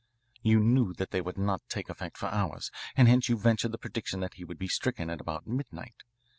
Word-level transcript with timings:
"You 0.41 0.59
knew 0.61 0.93
that 0.95 1.11
they 1.11 1.21
would 1.21 1.37
not 1.37 1.61
take 1.69 1.87
effect 1.87 2.17
for 2.17 2.25
hours, 2.25 2.71
and 2.97 3.07
hence 3.07 3.29
you 3.29 3.37
ventured 3.37 3.71
the 3.71 3.77
prediction 3.77 4.19
that 4.21 4.33
he 4.33 4.43
would 4.43 4.57
be 4.57 4.67
stricken 4.67 5.11
at 5.11 5.21
about 5.21 5.45
midnight. 5.45 6.01